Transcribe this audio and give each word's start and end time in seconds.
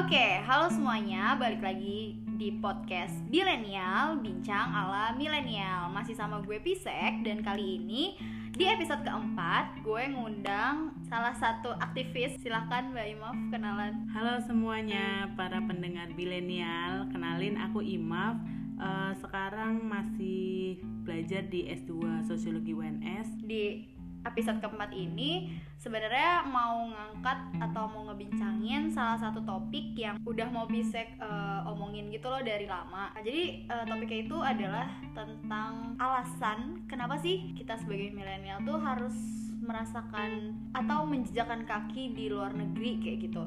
Oke, 0.00 0.40
halo 0.48 0.72
semuanya, 0.72 1.36
balik 1.36 1.60
lagi 1.60 2.16
di 2.40 2.56
podcast 2.56 3.12
Bilenial, 3.28 4.16
bincang 4.24 4.72
ala 4.72 5.12
milenial 5.12 5.92
Masih 5.92 6.16
sama 6.16 6.40
gue 6.40 6.56
Pisek, 6.56 7.20
dan 7.20 7.44
kali 7.44 7.76
ini 7.76 8.16
di 8.56 8.64
episode 8.64 9.04
keempat 9.04 9.84
Gue 9.84 10.08
ngundang 10.08 10.96
salah 11.04 11.36
satu 11.36 11.76
aktivis, 11.76 12.40
silahkan 12.40 12.88
Mbak 12.88 13.06
Imaf 13.12 13.36
kenalan. 13.52 14.08
Halo 14.16 14.40
semuanya, 14.40 15.28
para 15.36 15.60
pendengar 15.68 16.08
Bilenial, 16.16 17.04
kenalin 17.12 17.60
aku 17.60 17.84
Imaf. 17.84 18.40
Uh, 18.80 19.12
Sekarang 19.20 19.84
masih 19.84 20.80
belajar 21.04 21.44
di 21.44 21.68
S2 21.68 22.24
Sosiologi 22.24 22.72
UNS 22.72 23.44
Di 23.44 23.84
episode 24.24 24.60
keempat 24.60 24.92
ini 24.92 25.60
sebenarnya 25.80 26.44
mau 26.48 26.88
ngangkat 26.88 27.38
atau 27.60 27.88
mau 27.88 28.08
ngebincangin 28.12 28.92
salah 28.92 29.16
satu 29.16 29.40
topik 29.44 29.96
yang 29.96 30.20
udah 30.28 30.48
mau 30.52 30.68
bisek 30.68 31.16
uh, 31.20 31.64
omongin 31.68 32.12
gitu 32.12 32.28
loh 32.28 32.44
dari 32.44 32.68
lama. 32.68 33.10
Nah, 33.10 33.22
jadi 33.24 33.64
uh, 33.66 33.84
topiknya 33.88 34.18
itu 34.28 34.36
adalah 34.38 34.86
tentang 35.16 35.96
alasan 35.96 36.84
kenapa 36.84 37.16
sih 37.16 37.56
kita 37.56 37.80
sebagai 37.80 38.12
milenial 38.12 38.60
tuh 38.62 38.76
harus 38.76 39.16
merasakan 39.60 40.56
atau 40.72 41.04
menjejakkan 41.04 41.68
kaki 41.68 42.16
di 42.16 42.32
luar 42.32 42.52
negeri 42.52 43.00
kayak 43.00 43.18
gitu. 43.28 43.44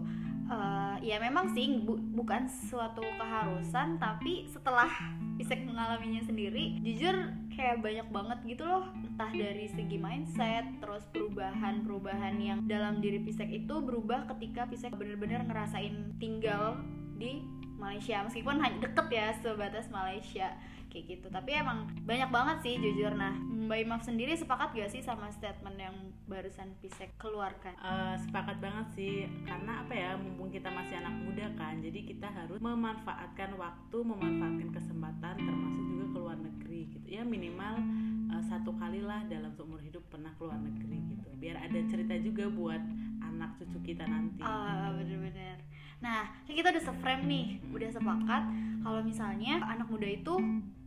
Uh, 0.53 1.02
ya 1.02 1.17
memang 1.17 1.49
sih 1.57 1.81
bu 1.81 1.98
bukan 2.13 2.45
suatu 2.45 3.02
keharusan 3.17 3.98
tapi 3.98 4.45
setelah 4.45 4.85
Isek 5.41 5.66
mengalaminya 5.66 6.21
sendiri 6.21 6.77
jujur 6.85 7.34
kayak 7.49 7.81
banyak 7.81 8.05
banget 8.13 8.39
gitu 8.45 8.70
loh. 8.70 8.85
Entah 9.02 9.34
dari 9.34 9.66
segi 9.66 9.98
mindset 9.98 10.77
terus 10.77 11.09
perubahan-perubahan 11.09 12.38
yang 12.38 12.59
dalam 12.70 13.02
diri 13.02 13.17
Pisek 13.26 13.49
itu 13.49 13.81
berubah 13.81 14.29
ketika 14.38 14.70
Pisek 14.70 14.93
bener-bener 14.93 15.41
ngerasain 15.49 16.13
tinggal 16.21 16.77
di 17.18 17.41
Malaysia. 17.84 18.23
Meskipun 18.23 18.55
hanya 18.63 18.79
deket 18.79 19.07
ya 19.12 19.27
sebatas 19.35 19.91
Malaysia. 19.91 20.55
Kayak 20.87 21.05
gitu. 21.20 21.27
Tapi 21.27 21.51
emang 21.57 21.90
banyak 22.07 22.29
banget 22.31 22.57
sih 22.63 22.73
jujur. 22.79 23.12
Nah 23.12 23.35
Mbak 23.63 23.79
Imaf 23.84 24.01
sendiri 24.05 24.35
sepakat 24.35 24.75
gak 24.75 24.91
sih 24.91 25.01
sama 25.03 25.27
statement 25.34 25.75
yang 25.75 25.95
barusan 26.29 26.71
Pisek 26.79 27.15
keluarkan? 27.20 27.73
Uh, 27.81 28.15
sepakat 28.21 28.62
banget 28.63 28.87
sih. 28.95 29.13
Karena 29.43 29.84
apa 29.84 29.91
ya 29.91 30.15
mumpung 30.15 30.53
kita 30.53 30.70
masih 30.71 31.01
anak 31.03 31.15
muda 31.23 31.49
kan 31.59 31.81
jadi 31.81 31.99
kita 32.05 32.27
harus 32.29 32.62
memanfaatkan 32.62 33.57
waktu 33.57 33.97
memanfaatkan 33.99 34.70
kesempatan 34.70 35.35
termasuk 35.41 35.84
juga 35.90 36.05
keluar 36.13 36.37
negeri 36.37 36.81
gitu. 36.93 37.07
Ya 37.09 37.25
minimal 37.25 37.81
uh, 38.29 38.43
satu 38.45 38.71
kali 38.77 39.01
lah 39.01 39.25
dalam 39.25 39.49
seumur 39.57 39.81
hidup 39.81 40.05
pernah 40.13 40.29
keluar 40.37 40.62
negeri 40.62 41.01
gitu. 41.09 41.29
Biar 41.41 41.57
ada 41.57 41.79
cerita 41.90 42.13
juga 42.21 42.47
buat 42.53 42.81
anak 43.23 43.57
cucu 43.57 43.95
kita 43.95 44.05
nanti. 44.05 44.45
Ah 44.45 44.93
uh, 44.93 45.01
bener-bener 45.01 45.57
nah 46.04 46.27
kita 46.43 46.76
udah 46.76 46.84
seframe 46.84 47.23
nih 47.26 47.48
udah 47.71 47.90
sepakat 47.96 48.43
kalau 48.84 48.99
misalnya 48.99 49.63
anak 49.63 49.87
muda 49.87 50.05
itu 50.05 50.35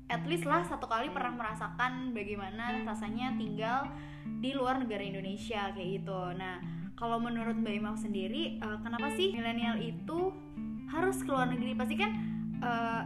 at 0.06 0.22
least 0.28 0.46
lah 0.46 0.62
satu 0.62 0.86
kali 0.86 1.10
pernah 1.10 1.34
merasakan 1.34 2.14
bagaimana 2.14 2.84
rasanya 2.86 3.34
tinggal 3.34 3.90
di 4.38 4.54
luar 4.54 4.78
negara 4.78 5.02
Indonesia 5.02 5.74
kayak 5.74 6.02
gitu. 6.02 6.20
Nah, 6.38 6.62
kalau 6.94 7.18
menurut 7.18 7.58
Mbak 7.58 7.74
Imam 7.74 7.96
sendiri, 7.98 8.62
uh, 8.62 8.78
kenapa 8.82 9.10
sih 9.18 9.34
milenial 9.34 9.78
itu 9.82 10.30
harus 10.90 11.18
keluar 11.26 11.50
negeri? 11.50 11.74
Pasti 11.74 11.94
kan 11.98 12.10
uh, 12.62 13.02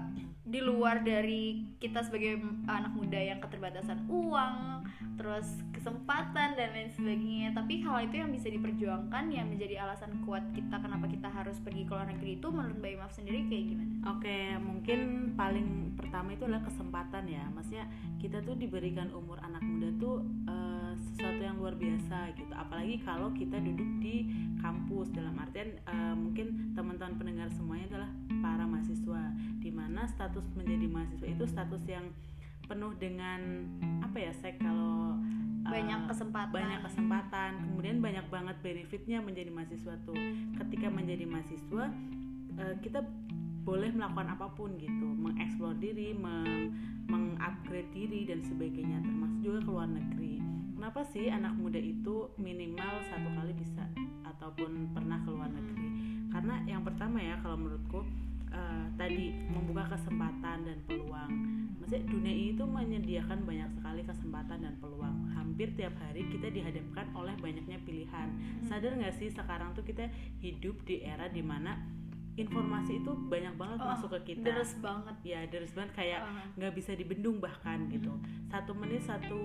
di 0.51 0.59
luar 0.59 1.07
dari 1.07 1.63
kita 1.79 2.03
sebagai 2.03 2.43
anak 2.67 2.91
muda 2.93 3.17
yang 3.17 3.39
keterbatasan 3.39 4.11
uang, 4.11 4.83
terus 5.15 5.47
kesempatan 5.71 6.59
dan 6.59 6.75
lain 6.75 6.91
sebagainya. 6.91 7.55
Tapi 7.55 7.87
hal 7.87 8.11
itu 8.11 8.19
yang 8.19 8.35
bisa 8.35 8.51
diperjuangkan 8.51 9.31
yang 9.31 9.47
menjadi 9.47 9.87
alasan 9.87 10.27
kuat 10.27 10.43
kita 10.51 10.83
kenapa 10.83 11.07
kita 11.07 11.31
harus 11.31 11.57
pergi 11.63 11.87
ke 11.87 11.95
luar 11.95 12.11
negeri 12.11 12.43
itu 12.43 12.49
menurut 12.51 12.77
Mbak 12.83 12.93
Imaf 12.99 13.13
sendiri 13.15 13.47
kayak 13.47 13.65
gimana? 13.71 13.95
Oke, 14.19 14.39
mungkin 14.59 15.01
paling 15.39 15.95
pertama 15.95 16.35
itu 16.35 16.43
adalah 16.45 16.67
kesempatan 16.67 17.25
ya. 17.31 17.47
Maksudnya 17.55 17.87
kita 18.19 18.43
tuh 18.43 18.59
diberikan 18.59 19.09
umur 19.15 19.39
anak 19.41 19.63
muda 19.63 19.89
tuh 20.03 20.27
uh, 20.51 20.93
sesuatu 20.99 21.41
yang 21.41 21.57
luar 21.63 21.79
biasa 21.79 22.35
gitu. 22.35 22.53
Apalagi 22.53 22.99
kalau 23.07 23.31
kita 23.33 23.57
duduk 23.63 23.89
di 24.03 24.27
kampus 24.59 25.15
dalam 25.15 25.39
artian 25.39 25.79
uh, 25.87 26.19
mungkin 26.19 26.75
teman-teman 26.75 27.15
pendengar 27.17 27.49
semuanya 27.55 27.87
adalah 27.97 28.11
para 28.41 28.65
mahasiswa 28.65 29.37
di 29.61 29.71
mana 29.71 30.09
status 30.09 30.49
menjadi 30.57 30.89
mahasiswa 30.89 31.29
itu 31.29 31.45
status 31.47 31.85
yang 31.87 32.11
penuh 32.67 32.95
dengan 32.97 33.69
apa 34.01 34.17
ya 34.19 34.33
saya 34.35 34.55
kalau 34.59 35.19
banyak 35.71 36.01
kesempatan. 36.11 36.51
banyak 36.55 36.81
kesempatan. 36.83 37.51
Kemudian 37.63 37.97
banyak 38.03 38.27
banget 38.33 38.57
benefitnya 38.65 39.19
menjadi 39.23 39.51
mahasiswa 39.55 39.95
tuh. 40.03 40.19
Ketika 40.59 40.91
menjadi 40.91 41.25
mahasiswa 41.29 41.85
uh, 42.59 42.75
kita 42.83 43.07
boleh 43.63 43.93
melakukan 43.93 44.29
apa 44.35 44.47
pun 44.57 44.75
gitu. 44.81 45.07
Mengeksplor 45.07 45.79
diri 45.79 46.17
meng 46.17 46.75
mengupgrade 47.11 47.91
diri 47.91 48.27
dan 48.27 48.41
sebagainya 48.43 49.03
termasuk 49.03 49.39
juga 49.43 49.59
ke 49.67 49.71
luar 49.71 49.89
negeri. 49.91 50.35
Kenapa 50.79 51.01
sih 51.13 51.29
anak 51.29 51.53
muda 51.59 51.77
itu 51.77 52.31
minimal 52.41 53.05
satu 53.11 53.29
kali 53.37 53.53
bisa 53.53 53.85
ataupun 54.25 54.95
pernah 54.97 55.21
ke 55.27 55.29
luar 55.29 55.51
negeri? 55.53 55.89
Karena 56.31 56.63
yang 56.65 56.87
pertama 56.87 57.19
ya 57.21 57.37
kalau 57.43 57.59
menurutku 57.59 58.07
uh, 58.53 58.87
tadi 58.99 59.35
membuka 59.51 59.97
kesempatan 59.97 60.67
dan 60.67 60.79
peluang. 60.87 61.33
Maksudnya 61.81 62.05
dunia 62.07 62.35
itu 62.55 62.63
menyediakan 62.63 63.49
banyak 63.49 63.71
sekali 63.79 64.03
kesempatan 64.05 64.59
dan 64.63 64.75
peluang. 64.79 65.33
Hampir 65.35 65.73
tiap 65.75 65.97
hari 65.99 66.29
kita 66.29 66.53
dihadapkan 66.53 67.09
oleh 67.17 67.35
banyaknya 67.41 67.81
pilihan. 67.83 68.29
Sadar 68.69 68.95
nggak 68.95 69.17
sih 69.17 69.33
sekarang 69.33 69.73
tuh 69.73 69.83
kita 69.83 70.07
hidup 70.45 70.77
di 70.85 71.03
era 71.03 71.27
di 71.27 71.43
mana 71.43 71.81
informasi 72.39 73.03
itu 73.03 73.13
banyak 73.29 73.55
banget 73.59 73.79
oh, 73.83 73.89
masuk 73.91 74.09
ke 74.21 74.35
kita. 74.35 74.47
Deres 74.47 74.73
banget. 74.79 75.17
Ya 75.27 75.41
deres 75.51 75.73
banget 75.75 75.93
kayak 75.97 76.21
nggak 76.57 76.73
uh. 76.73 76.77
bisa 76.77 76.93
dibendung 76.95 77.43
bahkan 77.43 77.89
hmm. 77.89 77.93
gitu. 77.97 78.13
Satu 78.49 78.73
menit 78.77 79.03
satu 79.03 79.41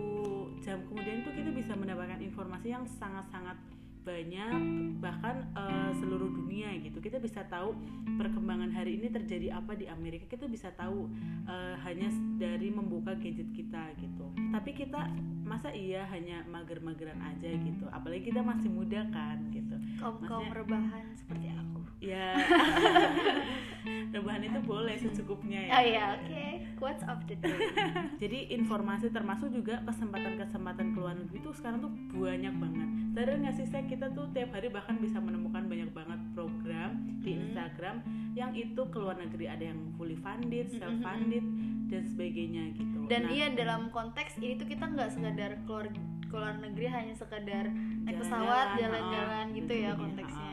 jam 0.61 0.81
kemudian 0.87 1.25
tuh 1.25 1.33
kita 1.33 1.51
bisa 1.51 1.73
mendapatkan 1.73 2.21
informasi 2.21 2.71
yang 2.71 2.85
sangat-sangat 2.85 3.57
banyak 4.05 4.53
bahkan 5.01 5.49
uh, 5.57 5.89
seluruh 5.97 6.29
dunia 6.29 6.77
gitu. 6.85 7.01
Kita 7.01 7.17
bisa 7.17 7.41
tahu 7.49 7.73
perkembangan 8.21 8.69
hari 8.69 9.01
ini 9.01 9.09
terjadi 9.09 9.57
apa 9.57 9.73
di 9.73 9.89
Amerika. 9.89 10.29
Kita 10.29 10.45
bisa 10.45 10.69
tahu 10.77 11.09
uh, 11.49 11.75
hanya 11.81 12.07
dari 12.37 12.69
membuka 12.69 13.17
gadget 13.17 13.49
kita 13.51 13.91
gitu. 13.97 14.29
Tapi 14.53 14.71
kita 14.77 15.09
masa 15.41 15.73
iya 15.73 16.05
hanya 16.13 16.45
mager-mageran 16.45 17.17
aja 17.17 17.49
gitu? 17.49 17.89
Apalagi 17.89 18.29
kita 18.29 18.45
masih 18.45 18.69
muda 18.69 19.01
kan 19.09 19.41
gitu. 19.49 19.75
Kaum 19.97 20.21
kaum 20.29 20.49
rebahan 20.53 21.09
seperti 21.17 21.49
ya 22.03 22.35
rebahan 24.15 24.43
itu 24.47 24.59
boleh 24.63 24.95
secukupnya 24.95 25.59
ya. 25.67 25.71
Oh 25.75 25.83
ya 25.83 26.03
oke. 26.15 26.25
Okay. 26.31 26.51
quotes 26.75 27.03
of 27.07 27.19
the 27.27 27.35
day. 27.39 27.55
Jadi 28.23 28.51
informasi 28.55 29.11
termasuk 29.11 29.51
juga 29.51 29.79
kesempatan-kesempatan 29.87 30.95
keluar 30.95 31.15
negeri 31.15 31.39
itu 31.39 31.51
sekarang 31.55 31.83
tuh 31.83 31.91
banyak 32.15 32.55
banget. 32.55 32.87
Sadar 33.15 33.35
nggak 33.39 33.55
sih 33.55 33.67
saya 33.67 33.83
kita 33.87 34.11
tuh 34.11 34.27
tiap 34.31 34.55
hari 34.55 34.67
bahkan 34.71 34.99
bisa 34.99 35.19
menemukan 35.19 35.67
banyak 35.67 35.91
banget 35.91 36.19
program 36.35 36.99
di 37.23 37.31
hmm. 37.35 37.41
Instagram 37.47 37.95
yang 38.35 38.51
itu 38.55 38.81
keluar 38.91 39.15
negeri. 39.19 39.45
Ada 39.51 39.75
yang 39.75 39.79
fully 39.95 40.19
funded, 40.19 40.67
hmm, 40.71 40.79
self 40.79 40.95
funded 40.99 41.43
hmm, 41.43 41.87
dan 41.91 42.03
sebagainya 42.07 42.63
gitu. 42.75 42.99
Dan 43.07 43.21
nah, 43.27 43.31
iya 43.31 43.47
dalam 43.51 43.91
konteks 43.91 44.39
ini 44.39 44.59
tuh 44.59 44.67
kita 44.67 44.87
nggak 44.87 45.11
sekedar 45.15 45.51
keluar 45.67 45.87
keluar 46.25 46.57
negeri 46.59 46.91
hanya 46.91 47.15
sekedar 47.15 47.71
naik 48.03 48.19
pesawat 48.19 48.75
jalan-jalan 48.75 49.45
gitu 49.55 49.71
ya 49.71 49.95
konteksnya 49.95 50.44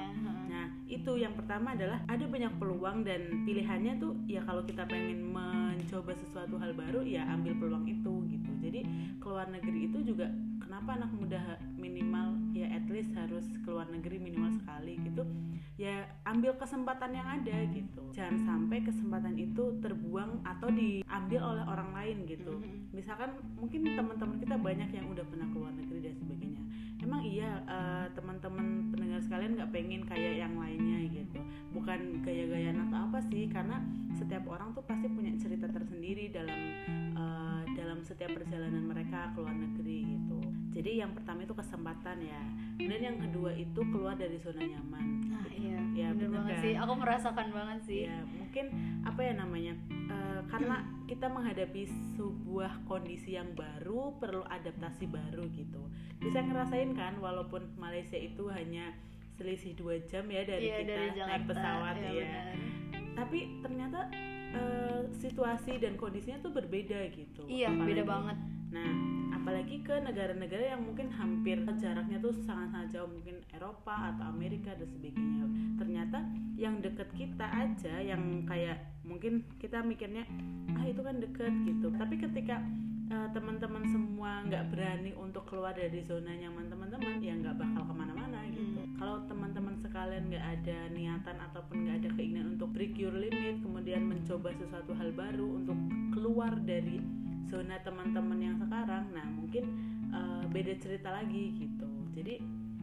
itu 0.93 1.17
yang 1.17 1.33
pertama 1.33 1.73
adalah 1.73 2.05
ada 2.05 2.29
banyak 2.29 2.53
peluang 2.61 3.01
dan 3.01 3.49
pilihannya 3.49 3.97
tuh 3.97 4.13
ya 4.29 4.45
kalau 4.45 4.61
kita 4.69 4.85
pengen 4.85 5.33
mencoba 5.33 6.13
sesuatu 6.13 6.61
hal 6.61 6.77
baru 6.77 7.01
ya 7.01 7.25
ambil 7.33 7.57
peluang 7.57 7.89
itu 7.89 8.13
gitu. 8.29 8.51
Jadi 8.61 8.81
keluar 9.17 9.49
negeri 9.49 9.89
itu 9.89 10.05
juga 10.05 10.29
kenapa 10.61 11.01
anak 11.01 11.11
muda 11.17 11.41
minimal 11.81 12.37
ya 12.53 12.69
at 12.69 12.85
least 12.93 13.17
harus 13.17 13.49
keluar 13.65 13.89
negeri 13.89 14.21
minimal 14.21 14.53
sekali 14.53 15.01
gitu. 15.01 15.25
Ya 15.81 16.05
ambil 16.29 16.61
kesempatan 16.61 17.17
yang 17.17 17.29
ada 17.41 17.57
gitu. 17.73 18.05
Jangan 18.13 18.37
sampai 18.45 18.85
kesempatan 18.85 19.35
itu 19.41 19.81
terbuang 19.81 20.45
atau 20.45 20.69
diambil 20.69 21.41
oleh 21.41 21.65
orang 21.65 21.91
lain 21.97 22.17
gitu. 22.29 22.53
Mm-hmm. 22.53 22.93
misalkan 22.93 23.33
mungkin 23.57 23.89
teman-teman 23.89 24.37
kita 24.37 24.61
banyak 24.61 24.93
yang 24.93 25.09
udah 25.09 25.25
pernah 25.25 25.49
keluar 25.49 25.73
negeri 25.73 26.13
dan 26.13 26.15
sebagainya 26.21 26.52
emang 27.13 27.29
iya 27.29 27.61
uh, 27.69 28.09
teman-teman 28.17 28.89
pendengar 28.89 29.21
sekalian 29.21 29.53
nggak 29.61 29.69
pengen 29.69 30.01
kayak 30.09 30.41
yang 30.41 30.57
lainnya 30.57 31.13
gitu. 31.13 31.45
Bukan 31.77 32.25
gaya-gayaan 32.25 32.89
atau 32.89 33.05
apa 33.05 33.21
sih 33.29 33.53
karena 33.53 33.85
setiap 34.17 34.49
orang 34.49 34.73
tuh 34.73 34.81
pasti 34.89 35.13
punya 35.13 35.37
cerita 35.37 35.69
tersendiri 35.69 36.33
dalam 36.33 36.61
uh, 37.13 37.61
dalam 37.77 38.01
setiap 38.01 38.33
perjalanan 38.33 38.89
mereka 38.89 39.29
ke 39.37 39.45
luar 39.45 39.53
negeri 39.53 40.09
gitu 40.09 40.41
jadi 40.73 41.05
yang 41.05 41.13
pertama 41.13 41.41
itu 41.41 41.53
kesempatan 41.53 42.17
ya. 42.19 42.43
Kemudian 42.75 43.03
yang 43.05 43.19
kedua 43.21 43.51
itu 43.53 43.81
keluar 43.85 44.17
dari 44.17 44.37
zona 44.37 44.61
nyaman. 44.61 45.07
Ah 45.31 45.49
iya 45.49 45.79
ya 45.93 46.09
bener, 46.11 46.29
bener 46.29 46.29
banget 46.35 46.53
kan? 46.53 46.63
sih. 46.65 46.75
Aku 46.75 46.93
merasakan 46.97 47.49
banget 47.51 47.79
sih. 47.85 48.01
Ya 48.05 48.19
mungkin 48.27 48.65
apa 49.05 49.21
ya 49.21 49.33
namanya 49.35 49.75
uh, 50.09 50.41
karena 50.49 50.77
kita 51.13 51.27
menghadapi 51.29 51.83
sebuah 52.17 52.73
kondisi 52.85 53.37
yang 53.37 53.53
baru 53.53 54.17
perlu 54.17 54.43
adaptasi 54.45 55.05
baru 55.07 55.45
gitu. 55.53 55.85
Bisa 56.17 56.41
ngerasain 56.41 56.93
kan 56.93 57.17
walaupun 57.19 57.69
Malaysia 57.77 58.17
itu 58.17 58.49
hanya 58.49 58.97
selisih 59.33 59.73
dua 59.73 60.01
jam 60.03 60.25
ya 60.27 60.43
dari 60.43 60.69
Iya, 60.69 60.77
kita 60.79 60.89
dari 60.89 61.01
naik 61.05 61.17
Jakarta. 61.19 61.49
pesawat 61.49 61.95
Iya, 61.97 62.11
ya 62.13 62.43
tapi 63.13 63.39
ternyata 63.61 64.09
eh, 64.53 65.01
situasi 65.15 65.77
dan 65.77 65.97
kondisinya 65.97 66.41
tuh 66.41 66.49
berbeda 66.51 66.97
gitu 67.11 67.45
Iya, 67.45 67.69
Apalagi- 67.69 67.89
beda 67.91 68.05
banget. 68.05 68.39
Nah, 68.73 68.91
apalagi 69.53 69.85
ke 69.85 70.01
negara-negara 70.01 70.65
yang 70.73 70.81
mungkin 70.81 71.13
hampir 71.13 71.61
jaraknya 71.77 72.17
tuh 72.25 72.33
sangat-sangat 72.33 72.89
jauh, 72.89 73.05
mungkin 73.13 73.45
Eropa 73.53 74.17
atau 74.17 74.33
Amerika 74.33 74.73
dan 74.73 74.89
sebagainya. 74.89 75.45
Ternyata 75.77 76.25
yang 76.57 76.81
deket 76.81 77.13
kita 77.13 77.53
aja, 77.53 78.01
yang 78.01 78.49
kayak 78.49 78.81
mungkin 79.05 79.45
kita 79.61 79.85
mikirnya 79.85 80.25
ah 80.73 80.89
itu 80.89 81.05
kan 81.05 81.21
deket 81.21 81.53
gitu. 81.69 81.93
Tapi 82.01 82.17
ketika 82.17 82.65
eh, 83.13 83.29
teman-teman 83.37 83.85
semua 83.93 84.41
nggak 84.49 84.73
berani 84.73 85.13
untuk 85.21 85.45
keluar 85.45 85.77
dari 85.77 86.01
zona 86.01 86.33
nyaman 86.33 86.73
teman-teman, 86.73 87.21
ya 87.21 87.37
nggak 87.37 87.61
bakal 87.61 87.85
ke 87.85 87.93
mana-mana 87.93 88.41
gitu. 88.57 88.81
Hmm. 88.81 88.97
Kalau 88.97 89.21
teman-teman 89.29 89.77
sekalian 89.85 90.33
nggak 90.33 90.47
ada 90.49 90.79
niatan 90.97 91.37
ataupun 91.53 91.77
nggak 91.85 91.97
ada 92.01 92.09
keinginan 92.17 92.57
untuk 92.57 92.73
break 92.73 92.97
your 92.97 93.13
limit, 93.13 93.61
kemudian 93.61 94.09
mencoba 94.09 94.49
sesuatu 94.57 94.97
hal 94.97 95.13
baru 95.13 95.61
untuk 95.61 95.77
keluar 96.17 96.57
dari 96.65 97.05
zona 97.47 97.79
teman-teman 97.81 98.39
yang 98.39 98.57
sekarang. 98.57 99.11
Nah 99.11 99.27
mungkin 99.27 99.65
uh, 100.11 100.45
beda 100.49 100.75
cerita 100.79 101.11
lagi 101.11 101.57
gitu. 101.57 101.89
Jadi 102.13 102.39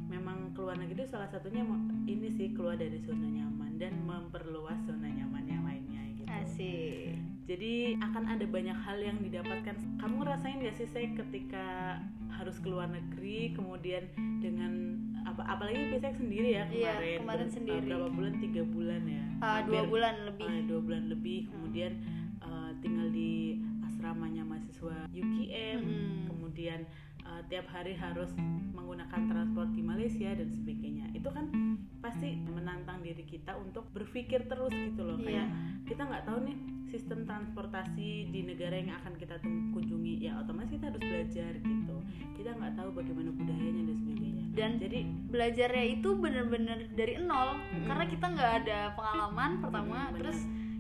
memang 0.10 0.52
keluar 0.58 0.74
negeri 0.74 1.06
itu 1.06 1.14
salah 1.14 1.30
satunya 1.30 1.62
ini 2.06 2.34
sih 2.34 2.58
keluar 2.58 2.74
dari 2.74 2.98
zona 2.98 3.30
nyaman 3.30 3.78
dan 3.78 3.94
memperluas 4.04 4.82
zona 4.84 5.06
nyaman 5.06 5.46
yang 5.46 5.62
lainnya 5.62 6.02
gitu. 6.18 6.26
Asik. 6.30 7.14
jadi 7.46 7.98
akan 7.98 8.30
ada 8.30 8.46
banyak 8.46 8.78
hal 8.78 8.98
yang 8.98 9.18
didapatkan. 9.22 9.74
Kamu 9.98 10.22
ngerasain 10.22 10.62
gak 10.62 10.78
sih 10.78 10.86
saya 10.86 11.10
ketika 11.18 11.98
harus 12.30 12.62
keluar 12.62 12.86
negeri 12.86 13.52
kemudian 13.54 14.06
dengan 14.38 14.96
apa 15.26 15.44
apalagi 15.46 15.92
biasanya 15.92 16.16
sendiri 16.16 16.50
ya 16.56 16.64
Iya, 16.70 16.94
kemarin. 16.94 17.18
kemarin 17.22 17.48
Ber- 17.50 17.54
sendiri. 17.58 17.88
berapa 17.90 18.10
bulan? 18.10 18.34
Tiga 18.38 18.62
bulan 18.66 19.02
ya? 19.06 19.24
Ah, 19.42 19.60
dua 19.66 19.82
bulan 19.86 20.16
lebih. 20.26 20.46
Ah, 20.48 20.62
dua 20.66 20.80
bulan 20.80 21.04
lebih. 21.10 21.40
Kemudian 21.50 21.92
uh, 22.40 22.70
tinggal 22.82 23.08
di 23.10 23.58
asramanya 24.00 24.48
mahasiswa 24.48 25.12
UKM 25.12 25.80
Mm-mm. 25.84 26.32
kemudian 26.32 26.88
uh, 27.28 27.44
tiap 27.52 27.68
hari 27.68 27.92
harus 28.00 28.32
menggunakan 28.72 29.28
transport 29.28 29.76
di 29.76 29.84
Malaysia 29.84 30.32
dan 30.32 30.48
sebagainya. 30.48 31.12
Itu 31.12 31.28
kan 31.36 31.52
pasti 32.00 32.40
menantang 32.48 33.04
diri 33.04 33.28
kita 33.28 33.60
untuk 33.60 33.92
berpikir 33.92 34.48
terus 34.48 34.72
gitu 34.72 35.04
loh. 35.04 35.20
Iya. 35.20 35.28
kayak 35.28 35.48
kita 35.84 36.02
nggak 36.08 36.24
tahu 36.32 36.48
nih 36.48 36.58
sistem 36.88 37.28
transportasi 37.28 38.32
di 38.32 38.40
negara 38.48 38.80
yang 38.80 38.96
akan 39.04 39.20
kita 39.20 39.36
kunjungi 39.76 40.24
ya 40.24 40.40
otomatis 40.40 40.80
kita 40.80 40.96
harus 40.96 41.04
belajar 41.04 41.52
gitu. 41.60 41.98
Kita 42.40 42.50
nggak 42.56 42.74
tahu 42.80 42.90
bagaimana 42.96 43.30
budayanya 43.36 43.84
dan 43.84 43.98
sebagainya. 44.00 44.46
Dan 44.56 44.72
jadi 44.80 45.00
belajarnya 45.28 45.86
itu 46.00 46.10
bener-bener 46.16 46.88
dari 46.96 47.20
nol. 47.20 47.60
Mm-mm. 47.60 47.84
karena 47.84 48.06
kita 48.08 48.26
nggak 48.32 48.52
ada 48.64 48.80
pengalaman 48.96 49.52
pertama 49.60 50.00
Mm, 50.10 50.16
terus 50.24 50.40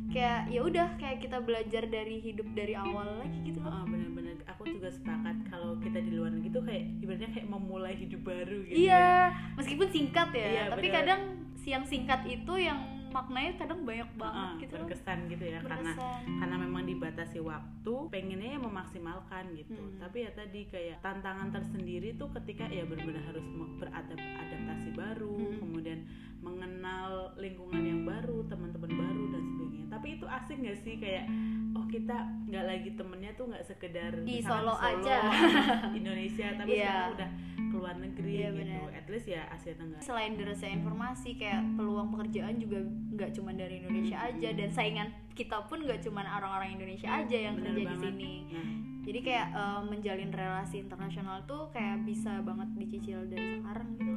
kayak 0.10 0.40
ya 0.48 0.62
udah 0.62 0.88
kayak 0.96 1.20
kita 1.20 1.38
belajar 1.40 1.84
dari 1.86 2.18
hidup 2.18 2.48
dari 2.52 2.74
awal 2.74 3.20
lagi 3.20 3.40
gitu 3.44 3.60
loh 3.60 3.70
Oh, 3.72 3.86
bener-bener 3.86 4.36
aku 4.44 4.66
juga 4.68 4.90
sepakat 4.90 5.38
kalau 5.46 5.78
kita 5.78 6.00
di 6.00 6.12
luar 6.12 6.32
negeri 6.32 6.50
tuh 6.52 6.64
kayak 6.64 6.84
ibaratnya 7.00 7.30
kayak 7.32 7.48
memulai 7.48 7.94
hidup 7.94 8.22
baru 8.24 8.58
gitu 8.64 8.78
iya 8.80 9.30
meskipun 9.54 9.88
singkat 9.88 10.30
ya 10.32 10.48
Iya, 10.48 10.64
tapi 10.68 10.82
bener. 10.84 10.98
kadang 10.98 11.22
si 11.56 11.68
yang 11.70 11.84
singkat 11.84 12.26
itu 12.26 12.54
yang 12.58 12.80
maknanya 13.10 13.58
kadang 13.58 13.82
banyak 13.82 14.06
banget 14.14 14.46
Ah, 14.48 14.54
gitu 14.56 14.74
berkesan 14.76 15.20
gitu 15.28 15.42
ya 15.44 15.60
karena 15.60 15.92
Berkesan. 15.92 16.22
karena 16.40 16.56
memang 16.60 16.84
dibatasi 16.86 17.40
waktu 17.40 17.94
pengennya 18.08 18.50
ya 18.54 18.60
memaksimalkan 18.60 19.44
gitu 19.56 19.74
Hmm. 19.76 19.98
tapi 19.98 20.18
ya 20.22 20.32
tadi 20.32 20.62
kayak 20.66 20.98
tantangan 21.00 21.50
tersendiri 21.50 22.14
tuh 22.16 22.30
ketika 22.32 22.66
ya 22.68 22.82
benar-benar 22.84 23.26
harus 23.26 23.42
beradaptasi 23.80 24.90
baru 24.94 25.34
Hmm. 25.36 25.58
kemudian 25.60 26.00
mengenal 26.40 27.34
lingkungan 27.36 27.82
yang 27.82 28.02
baru 28.04 28.46
teman-teman 28.46 28.92
baru 28.92 29.24
dan 29.30 29.44
tapi 30.00 30.16
itu 30.16 30.24
asik 30.26 30.56
nggak 30.58 30.80
sih 30.80 30.96
kayak 30.96 31.28
oh 31.70 31.84
kita 31.86 32.16
nggak 32.48 32.66
lagi 32.66 32.90
temennya 32.96 33.32
tuh 33.34 33.46
nggak 33.46 33.62
sekedar 33.62 34.12
Di 34.18 34.40
misalkan 34.40 34.64
Solo 34.64 34.76
aja. 34.80 35.16
Indonesia 36.00 36.48
tapi 36.56 36.70
Iya. 36.72 36.88
sekarang 36.88 37.12
udah 37.14 37.30
keluar 37.70 37.96
negeri 37.98 38.32
Iya, 38.34 38.50
gitu 38.50 38.64
benar. 38.80 38.96
at 38.96 39.06
least 39.06 39.28
ya 39.28 39.42
Asia 39.46 39.74
Tenggara 39.74 40.00
selain 40.00 40.32
derasnya 40.34 40.72
informasi 40.74 41.30
kayak 41.36 41.62
peluang 41.76 42.08
pekerjaan 42.10 42.56
juga 42.58 42.80
nggak 43.12 43.32
cuma 43.32 43.52
dari 43.52 43.76
Indonesia 43.78 44.18
aja 44.18 44.50
dan 44.50 44.70
saingan 44.70 45.08
kita 45.32 45.60
pun 45.68 45.80
nggak 45.80 46.00
cuma 46.00 46.24
orang-orang 46.24 46.74
Indonesia 46.74 47.12
aja 47.12 47.38
yang 47.42 47.56
Bener 47.56 47.70
kerja 47.70 47.78
di 47.78 47.86
banget. 47.86 48.04
sini 48.08 48.34
nah 48.50 48.68
jadi 49.02 49.20
kayak 49.22 49.48
eh, 49.52 49.82
menjalin 49.86 50.32
relasi 50.32 50.76
internasional 50.80 51.44
tuh 51.44 51.68
kayak 51.70 52.02
bisa 52.04 52.40
banget 52.40 52.68
dicicil 52.78 53.20
dari 53.26 53.60
sekarang 53.60 53.90
gitu 53.94 54.16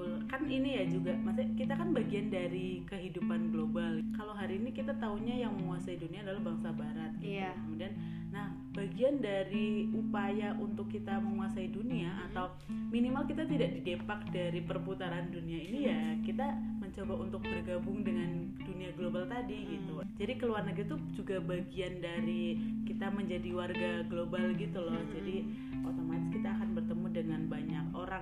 Betul, 0.00 0.24
kan 0.32 0.42
ini 0.48 0.80
ya 0.80 0.84
juga, 0.88 1.12
maksudnya 1.20 1.52
kita 1.60 1.74
kan 1.76 1.92
bagian 1.92 2.32
dari 2.32 2.80
kehidupan 2.88 3.52
global. 3.52 4.00
Kalau 4.16 4.32
hari 4.32 4.56
ini 4.56 4.72
kita 4.72 4.96
taunya 4.96 5.44
yang 5.44 5.52
menguasai 5.60 6.00
dunia 6.00 6.24
adalah 6.24 6.40
bangsa 6.40 6.72
Barat, 6.72 7.12
gitu. 7.20 7.36
Iya. 7.36 7.52
Kemudian, 7.52 7.92
nah 8.32 8.48
bagian 8.72 9.20
dari 9.20 9.90
upaya 9.92 10.56
untuk 10.56 10.88
kita 10.88 11.20
menguasai 11.20 11.68
dunia 11.68 12.14
atau 12.30 12.54
minimal 12.88 13.26
kita 13.26 13.44
tidak 13.44 13.76
didepak 13.76 14.22
dari 14.30 14.62
perputaran 14.62 15.34
dunia 15.34 15.58
ini 15.58 15.78
ya 15.90 15.98
kita 16.22 16.46
mencoba 16.78 17.26
untuk 17.26 17.42
bergabung 17.42 18.06
dengan 18.06 18.54
dunia 18.62 18.94
global 18.94 19.26
tadi 19.26 19.66
gitu. 19.74 19.98
Jadi 20.14 20.32
keluar 20.38 20.62
negeri 20.62 20.86
itu 20.86 20.96
juga 21.18 21.42
bagian 21.42 21.98
dari 21.98 22.54
kita 22.86 23.10
menjadi 23.10 23.50
warga 23.50 24.06
global 24.06 24.54
gitu 24.54 24.78
loh. 24.78 25.02
Jadi 25.10 25.50
otomatis 25.82 26.29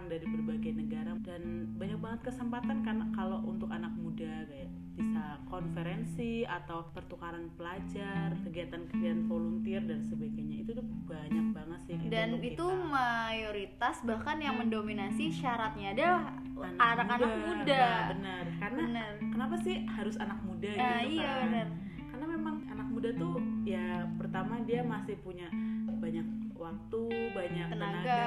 orang 0.08 0.24
dari 0.24 0.26
berbagai 0.32 0.72
negara 0.72 1.12
dan 1.20 1.42
banyak 1.76 2.00
banget 2.00 2.20
kesempatan 2.32 2.80
karena 2.80 3.04
kalau 3.12 3.44
untuk 3.44 3.68
anak 3.68 3.92
muda 4.00 4.48
kayak 4.48 4.72
bisa 4.96 5.24
konferensi 5.46 6.42
atau 6.42 6.88
pertukaran 6.90 7.52
pelajar, 7.54 8.32
kegiatan-kegiatan 8.42 9.28
volunteer 9.28 9.84
dan 9.84 10.00
sebagainya. 10.02 10.64
Itu 10.64 10.80
tuh 10.80 10.86
banyak 11.04 11.46
banget 11.52 11.80
sih 11.86 11.96
dan 12.08 12.40
itu 12.40 12.56
kita. 12.56 12.88
mayoritas 12.88 13.96
bahkan 14.02 14.40
yang 14.40 14.56
mendominasi 14.56 15.28
syaratnya 15.28 15.92
adalah 15.92 16.32
anak-anak 16.80 17.32
muda, 17.44 17.78
Nah, 17.78 18.08
benar. 18.16 18.44
Karena 18.58 18.82
bener 18.88 19.12
kenapa 19.28 19.54
sih 19.60 19.76
harus 19.86 20.16
anak 20.16 20.40
muda 20.42 20.72
Ah, 20.72 21.04
gitu 21.04 21.20
iya 21.20 21.28
kan? 21.28 21.42
bener 21.46 21.68
karena 22.08 22.26
memang 22.34 22.56
anak 22.66 22.88
muda 22.90 23.10
tuh 23.14 23.36
ya 23.62 24.08
pertama 24.18 24.58
dia 24.66 24.80
masih 24.82 25.14
punya 25.22 25.46
banyak 26.00 26.26
waktu 26.58 27.00
banyak 27.30 27.66
Tenaga. 27.68 28.02
tenaga, 28.02 28.24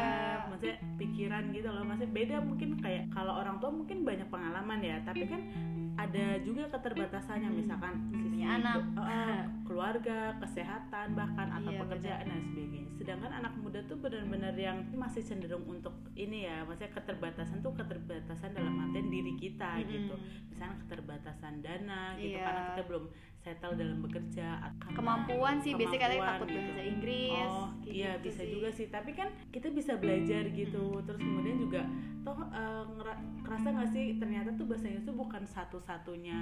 maksudnya 0.48 0.78
pikiran 0.96 1.44
gitu 1.52 1.68
loh 1.68 1.84
maksudnya 1.84 2.14
beda 2.14 2.36
mungkin 2.40 2.70
kayak 2.78 3.04
kalau 3.10 3.34
orang 3.36 3.60
tua 3.60 3.70
mungkin 3.70 4.02
banyak 4.02 4.28
pengalaman 4.28 4.80
ya 4.80 4.98
tapi 5.04 5.24
kan 5.26 5.42
ada 5.94 6.40
juga 6.40 6.66
keterbatasannya 6.70 7.46
Hmm. 7.46 7.58
misalkan 7.58 7.94
sisi 8.10 8.40
anak. 8.42 8.80
eh, 8.98 9.42
keluarga 9.72 10.18
kesehatan 10.38 11.16
bahkan 11.16 11.48
atau 11.50 11.72
Iya, 11.72 11.80
pekerjaan 11.80 12.26
dan 12.28 12.42
sebagainya 12.44 12.92
sedangkan 12.92 13.32
anak 13.34 13.54
muda 13.58 13.80
tuh 13.84 13.98
benar-benar 13.98 14.54
yang 14.54 14.84
masih 14.94 15.24
cenderung 15.24 15.64
untuk 15.66 15.90
ini 16.14 16.44
ya 16.44 16.62
maksudnya 16.62 16.92
keterbatasan 16.92 17.58
tuh 17.60 17.72
keterbatasan 17.74 18.52
dalam 18.52 18.76
artian 18.78 19.08
diri 19.08 19.34
kita 19.36 19.80
Mm-mm. 19.80 19.90
gitu 19.90 20.16
misalnya 20.46 20.76
keterbatasan 20.78 21.54
dana 21.60 22.14
gitu 22.16 22.36
Iya. 22.36 22.44
karena 22.44 22.62
kita 22.70 22.84
belum 22.86 23.04
settle 23.42 23.74
dalam 23.74 23.98
bekerja 24.02 24.48
kemampuan 24.92 25.58
sih 25.58 25.74
biasanya 25.74 26.02
katanya 26.04 26.24
takut 26.30 26.48
gitu. 26.48 26.62
bahasa 26.62 26.84
Inggris 26.86 27.50
Oh 27.50 27.70
kayak 27.82 27.90
iya 27.90 28.12
gitu 28.14 28.24
bisa 28.28 28.42
sih. 28.44 28.52
juga 28.52 28.70
sih 28.70 28.88
tapi 28.88 29.12
kan 29.12 29.28
kita 29.50 29.68
bisa 29.72 29.94
belajar 29.96 30.44
gitu 30.52 30.84
terus 31.02 31.18
kemudian 31.18 31.58
juga 31.58 31.82
toh 32.22 32.38
eh, 32.48 32.84
ngera- 32.92 33.18
kerasa 33.42 33.68
nggak 33.70 33.90
sih 33.90 34.06
ternyata 34.16 34.54
tuh 34.54 34.66
bahasa 34.66 34.86
Inggris 34.86 35.04
tuh 35.04 35.16
bukan 35.16 35.44
satu-satunya 35.44 36.40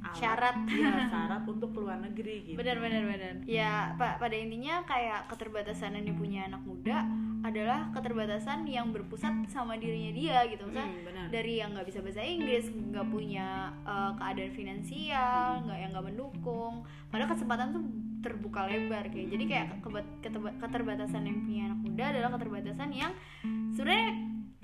alat 0.00 0.14
Syarat. 0.14 0.56
ya, 0.68 0.92
syarat 1.10 1.42
untuk 1.44 1.72
keluar 1.72 1.96
negeri 1.96 2.44
gitu. 2.46 2.56
Benar 2.56 2.76
benar 2.76 3.02
benar. 3.04 3.34
Ya 3.42 3.72
pa- 3.94 4.16
pada 4.16 4.34
intinya 4.34 4.84
kayak 4.84 5.26
keterbatasan 5.26 5.96
yang 5.96 6.06
dipunya 6.06 6.44
anak 6.44 6.60
muda 6.60 7.08
adalah 7.40 7.88
keterbatasan 7.90 8.64
yang 8.64 8.88
berpusat 8.88 9.32
sama 9.46 9.74
dirinya 9.74 10.12
dia 10.12 10.44
gitu. 10.46 10.64
Misalnya 10.64 10.88
Hmm, 10.90 11.04
benar. 11.04 11.26
dari 11.30 11.52
yang 11.56 11.72
nggak 11.72 11.86
bisa 11.86 12.00
bahasa 12.00 12.20
Inggris 12.20 12.64
nggak 12.68 13.06
punya 13.06 13.48
uh, 13.82 14.12
keadaan 14.14 14.52
finansial 14.52 15.60
nggak 15.62 15.78
yang 15.78 15.90
nggak 15.90 16.06
mendukung. 16.06 16.74
Padahal 17.08 17.30
kesempatan 17.30 17.68
tuh 17.70 17.84
terbuka 18.20 18.64
lebar 18.64 19.04
kayak. 19.06 19.28
Jadi 19.30 19.44
kayak 19.46 19.66
keteba- 20.20 20.56
keterbatasan 20.58 21.22
yang 21.22 21.38
punya 21.40 21.62
anak 21.66 21.80
muda 21.80 22.04
adalah 22.10 22.30
keterbatasan 22.30 22.88
yang 22.90 23.12
sebenarnya 23.70 24.12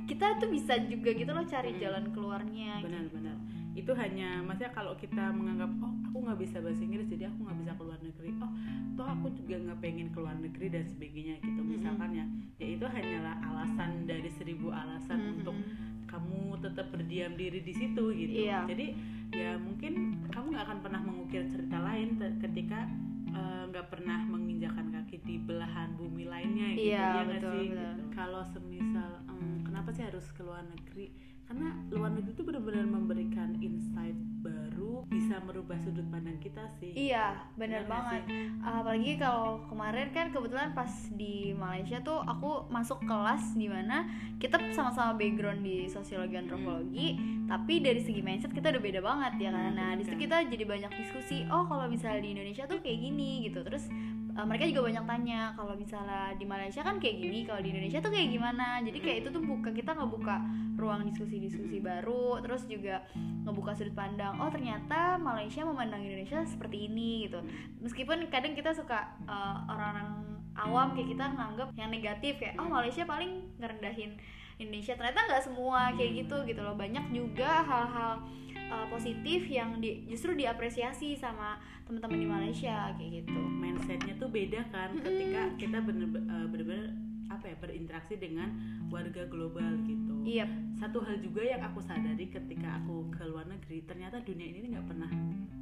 kita 0.02 0.36
tuh 0.36 0.48
bisa 0.48 0.74
juga 0.82 1.10
gitu 1.10 1.30
loh 1.30 1.44
cari 1.44 1.70
Hmm. 1.70 1.80
jalan 1.80 2.04
keluarnya 2.10 2.72
benar-benar 2.80 3.36
itu 3.72 3.92
hanya 3.92 4.40
maksudnya 4.40 4.72
kalau 4.72 4.92
kita 4.94 5.30
menganggap 5.30 5.70
oh 5.78 5.94
aku 6.04 6.16
nggak 6.20 6.38
bisa 6.38 6.58
bahasa 6.58 6.82
Inggris 6.82 7.06
jadi 7.06 7.24
aku 7.26 7.38
nggak 7.40 7.58
bisa 7.60 7.72
keluar 7.74 7.98
negeri 7.98 8.30
oh 8.36 8.50
toh 8.92 9.06
aku 9.06 9.26
juga 9.32 9.56
nggak 9.60 9.78
pengen 9.78 10.08
keluar 10.10 10.34
negeri 10.36 10.66
dan 10.68 10.84
sebagainya 10.84 11.34
gitu 11.38 11.60
misalkan 11.62 12.10
ya 12.12 12.24
ya 12.56 12.68
itu 12.68 12.84
hanyalah 12.84 13.34
alasan 13.40 13.90
dari 14.04 14.28
seribu 14.28 14.68
alasan 14.68 15.18
Mhm. 15.18 15.32
untuk 15.36 15.56
kamu 16.04 16.40
tetap 16.60 16.90
berdiam 16.90 17.32
diri 17.32 17.60
di 17.60 17.70
situ 17.70 18.04
gitu 18.12 18.42
Iya. 18.42 18.66
jadi 18.66 18.86
ya 19.30 19.50
mungkin 19.56 19.92
kamu 20.26 20.46
nggak 20.50 20.64
akan 20.66 20.78
pernah 20.80 21.00
mengukir 21.00 21.46
cerita 21.46 21.78
lain 21.78 22.08
ketika 22.40 22.90
eh, 23.30 23.62
nggak 23.64 23.86
pernah 23.88 24.18
menginjakan 24.26 24.90
kaki 24.90 25.22
di 25.22 25.38
belahan 25.38 25.94
bumi 25.94 26.26
lainnya 26.26 26.74
gitu 26.74 26.90
Iya, 26.90 26.98
ya 26.98 27.22
betul, 27.24 27.54
sih 27.54 27.66
betul. 27.70 27.78
Gitu. 27.78 28.04
kalau 28.10 28.42
semisal 28.44 29.10
em, 29.22 29.29
kenapa 29.70 29.94
sih 29.94 30.02
harus 30.02 30.26
keluar 30.34 30.66
negeri 30.66 31.14
karena 31.50 31.74
luar 31.90 32.14
negeri 32.14 32.30
itu 32.30 32.46
benar-benar 32.46 32.86
memberikan 32.86 33.58
insight 33.58 34.14
baru 34.38 35.02
bisa 35.10 35.42
merubah 35.42 35.74
sudut 35.82 36.06
pandang 36.06 36.38
kita 36.38 36.62
sih 36.78 36.94
Iya, 36.94 37.42
nggak 37.58 37.90
banget. 37.90 38.22
Apalagi 38.62 39.18
kalau 39.18 39.58
kemarin 39.66 40.14
kan 40.14 40.30
kebetulan 40.30 40.70
pas 40.78 40.90
di 41.10 41.50
Malaysia 41.50 41.98
tuh 42.06 42.22
aku 42.22 42.70
masuk 42.70 43.02
kelas 43.02 43.58
di 43.58 43.66
mana 43.66 44.06
kita 44.38 44.62
sama-sama 44.70 45.18
background 45.18 45.66
di 45.66 45.90
sosiologi 45.90 46.38
antropologi, 46.38 47.18
tapi 47.50 47.82
dari 47.82 47.98
segi 47.98 48.22
mindset 48.22 48.54
kita 48.54 48.70
udah 48.70 48.82
beda 48.82 49.00
banget 49.02 49.32
ya 49.42 49.50
kan. 49.50 49.74
Hmm, 49.74 49.78
Nah, 49.80 49.90
di 49.98 50.06
situ 50.06 50.16
kita 50.22 50.46
jadi 50.46 50.62
banyak 50.62 50.92
diskusi, 50.94 51.42
oh 51.50 51.66
kalau 51.66 51.90
misalnya 51.90 52.22
di 52.22 52.30
Indonesia 52.38 52.64
tuh 52.70 52.78
kayak 52.78 52.98
gini 53.10 53.50
gitu. 53.50 53.66
Terus 53.66 53.90
uh, 54.40 54.46
mereka 54.48 54.64
juga 54.72 54.88
banyak 54.88 55.04
tanya 55.04 55.40
kalau 55.52 55.76
misalnya 55.76 56.32
di 56.40 56.48
Malaysia 56.48 56.80
kan 56.80 56.96
kayak 56.96 57.16
gini, 57.20 57.44
kalau 57.44 57.60
di 57.60 57.68
Indonesia 57.76 58.00
tuh 58.00 58.12
kayak 58.12 58.28
gimana. 58.32 58.80
Jadi 58.80 58.98
kayak 59.04 59.16
itu 59.24 59.28
tuh 59.28 59.42
buka 59.44 59.70
kita 59.76 59.92
ngebuka 59.92 60.36
ruang 60.80 61.04
diskusi-diskusi 61.04 61.76
baru, 61.84 62.40
terus 62.40 62.64
juga 62.64 63.04
ngebuka 63.44 63.76
sudut 63.76 63.92
pandang. 63.92 64.40
Oh 64.40 64.48
ternyata 64.48 65.20
Malaysia 65.20 65.60
memandang 65.68 66.00
Indonesia 66.00 66.40
seperti 66.48 66.88
ini 66.88 67.28
gitu. 67.28 67.44
Meskipun 67.84 68.24
kadang 68.32 68.56
kita 68.56 68.72
suka 68.72 69.12
uh, 69.28 69.68
orang-orang 69.68 70.08
awam 70.56 70.96
kayak 70.96 71.12
kita 71.12 71.24
nganggap 71.36 71.68
yang 71.76 71.92
negatif 71.92 72.32
kayak 72.40 72.56
oh 72.56 72.68
Malaysia 72.68 73.04
paling 73.04 73.44
ngerendahin 73.60 74.16
Indonesia. 74.56 74.96
Ternyata 74.96 75.20
nggak 75.28 75.44
semua 75.44 75.92
kayak 75.92 76.24
gitu 76.24 76.36
gitu 76.48 76.60
loh. 76.64 76.72
Banyak 76.72 77.12
juga 77.12 77.60
hal-hal 77.60 78.24
uh, 78.70 78.86
positif 78.86 79.44
yang 79.46 79.76
di, 79.78 80.06
justru 80.06 80.32
diapresiasi 80.32 81.14
sama 81.14 81.58
teman-teman 81.84 82.18
di 82.18 82.28
Malaysia 82.28 82.94
kayak 82.94 83.26
gitu. 83.26 83.40
mindsetnya 83.58 84.14
tuh 84.16 84.30
beda 84.30 84.62
kan 84.70 84.94
ketika 84.96 85.42
kita 85.58 85.78
bener 85.82 86.06
eh, 86.06 86.46
bener-bener 86.46 86.86
apa 87.26 87.46
ya 87.46 87.56
berinteraksi 87.58 88.14
dengan 88.18 88.50
warga 88.90 89.22
global 89.26 89.78
gitu 89.86 90.10
Iya, 90.20 90.44
satu 90.76 91.00
hal 91.00 91.18
juga 91.18 91.40
yang 91.40 91.62
aku 91.62 91.78
sadari 91.80 92.26
ketika 92.26 92.78
aku 92.78 93.06
ke 93.08 93.22
luar 93.24 93.46
negeri 93.46 93.82
ternyata 93.86 94.18
dunia 94.20 94.46
ini 94.46 94.74
nggak 94.74 94.86
pernah 94.86 95.10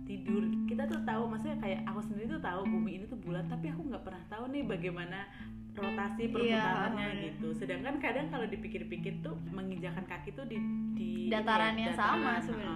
tidur 0.04 0.40
kita 0.64 0.88
tuh 0.88 1.00
tahu 1.04 1.28
maksudnya 1.28 1.60
kayak 1.60 1.80
aku 1.84 2.00
sendiri 2.00 2.26
tuh 2.32 2.42
tahu 2.42 2.64
bumi 2.64 2.90
ini 2.96 3.04
tuh 3.04 3.20
bulat 3.20 3.44
tapi 3.46 3.68
aku 3.68 3.84
nggak 3.84 4.00
pernah 4.00 4.22
tahu 4.26 4.44
nih 4.48 4.64
bagaimana 4.64 5.28
rotasi 5.76 6.32
perputarannya 6.32 7.06
Iya. 7.06 7.22
gitu 7.30 7.48
sedangkan 7.54 7.94
kadang 8.02 8.26
kalau 8.28 8.48
dipikir-pikir 8.48 9.20
tuh 9.22 9.36
menginjakan 9.52 10.02
kaki 10.08 10.34
tuh 10.34 10.48
di 10.48 10.58
di 10.96 11.08
Datarannya 11.28 11.92
ya, 11.92 11.94
sama 11.94 12.40
dataran, 12.40 12.42
sebenarnya. 12.42 12.67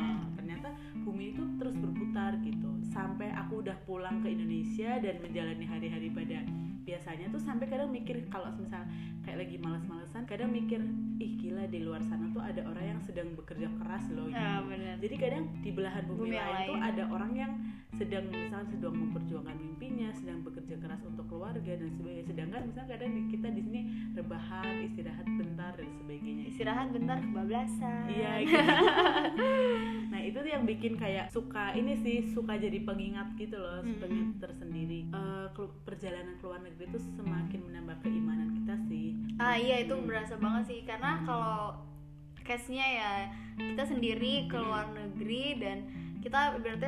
Pulang 3.93 4.25
ke 4.25 4.33
Indonesia 4.33 4.97
dan 5.05 5.21
menjalani 5.21 5.69
hari-hari 5.69 6.09
pada 6.09 6.41
biasanya 6.83 7.29
tuh 7.29 7.45
sampai 7.45 7.69
kadang 7.69 7.93
mikir 7.93 8.25
kalau 8.33 8.49
misal 8.57 8.81
kayak 9.21 9.45
lagi 9.45 9.61
males-malesan 9.61 10.25
kadang 10.25 10.49
mikir 10.49 10.81
ih 11.21 11.37
gila 11.39 11.69
di 11.69 11.85
luar 11.85 12.01
sana 12.09 12.27
tuh 12.33 12.41
ada 12.41 12.65
orang 12.65 12.97
yang 12.97 13.01
sedang 13.05 13.37
bekerja 13.37 13.69
keras 13.79 14.09
loh 14.17 14.27
gitu. 14.33 14.41
Ah, 14.41 14.65
benar. 14.65 14.97
jadi 14.99 15.15
kadang 15.21 15.45
di 15.61 15.71
belahan 15.71 16.03
bumi, 16.09 16.19
Bumi 16.19 16.35
yang 16.41 16.51
lain, 16.51 16.69
tuh 16.73 16.79
lain. 16.81 16.89
ada 16.91 17.03
orang 17.13 17.33
yang 17.37 17.53
sedang 17.93 18.25
misalnya 18.33 18.67
sedang 18.73 18.95
memperjuangkan 18.97 19.57
mimpinya 19.61 20.09
sedang 20.17 20.41
bekerja 20.41 20.75
keras 20.81 21.05
untuk 21.05 21.29
keluarga 21.29 21.73
dan 21.77 21.91
sebagainya 21.93 22.25
sedangkan 22.33 22.61
misalnya 22.65 22.91
kadang 22.97 23.11
kita 23.29 23.49
di 23.53 23.61
sini 23.63 23.81
rebahan 24.17 24.75
istirahat 24.89 25.27
bentar 25.29 25.73
dan 25.77 25.91
sebagainya 26.01 26.45
Istirahat 26.49 26.89
bentar 26.91 27.17
kebablasan. 27.21 28.05
Iya 28.11 28.33
gitu. 28.49 28.59
Nah 30.23 30.29
itu 30.29 30.39
tuh 30.39 30.53
yang 30.53 30.63
bikin 30.63 30.95
kayak 30.95 31.27
suka 31.29 31.75
ini 31.75 31.99
sih 31.99 32.23
suka 32.29 32.55
jadi 32.55 32.79
pengingat 32.81 33.35
gitu 33.35 33.59
loh 33.59 33.83
Mm-mm. 33.83 33.99
pengingat 33.99 34.39
tersendiri 34.41 35.11
kelu- 35.51 35.75
perjalanan 35.83 36.39
ke 36.39 36.45
luar 36.45 36.63
negeri 36.63 36.87
itu 36.87 36.99
semakin 37.13 37.61
menambah 37.61 37.97
keimanan 38.01 38.55
kita 38.55 38.75
sih 38.87 39.19
Ah 39.35 39.59
iya 39.59 39.83
itu 39.83 39.91
Hmm. 39.93 40.07
berasa 40.07 40.35
banget 40.37 40.63
sih 40.65 40.81
karena 40.83 41.19
kalau 41.21 41.75
case-nya 42.39 42.87
ya 42.87 43.11
kita 43.57 43.83
sendiri 43.85 44.47
ke 44.47 44.55
luar 44.55 44.87
negeri 44.91 45.59
dan 45.59 45.79
kita 46.19 46.55
berarti 46.57 46.87